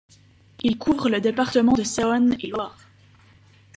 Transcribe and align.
Il 0.63 0.79
couvre 0.79 1.09
le 1.11 1.21
département 1.21 1.73
de 1.73 1.83
Saône-et-Loire. 1.83 2.75